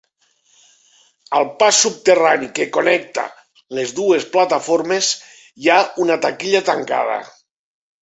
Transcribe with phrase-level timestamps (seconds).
[1.39, 3.27] Al pas subterrani que connecta
[3.81, 7.25] les dues plataformes hi ha una taquilla tancada.